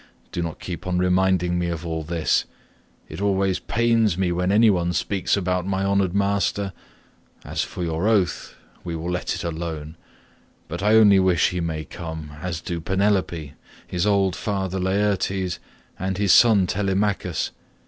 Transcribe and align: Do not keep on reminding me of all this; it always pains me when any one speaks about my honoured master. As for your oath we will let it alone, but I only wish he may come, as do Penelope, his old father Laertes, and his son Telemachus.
Do 0.31 0.41
not 0.41 0.59
keep 0.59 0.87
on 0.87 0.97
reminding 0.97 1.59
me 1.59 1.67
of 1.67 1.85
all 1.85 2.01
this; 2.03 2.45
it 3.07 3.21
always 3.21 3.59
pains 3.59 4.17
me 4.17 4.31
when 4.31 4.51
any 4.51 4.71
one 4.71 4.93
speaks 4.93 5.37
about 5.37 5.67
my 5.67 5.85
honoured 5.85 6.15
master. 6.15 6.73
As 7.45 7.63
for 7.63 7.83
your 7.83 8.07
oath 8.07 8.55
we 8.83 8.95
will 8.95 9.11
let 9.11 9.35
it 9.35 9.43
alone, 9.43 9.95
but 10.67 10.81
I 10.81 10.95
only 10.95 11.19
wish 11.19 11.49
he 11.51 11.59
may 11.59 11.85
come, 11.85 12.31
as 12.41 12.61
do 12.61 12.81
Penelope, 12.81 13.53
his 13.85 14.07
old 14.07 14.35
father 14.35 14.79
Laertes, 14.79 15.59
and 15.99 16.17
his 16.17 16.33
son 16.33 16.65
Telemachus. 16.65 17.51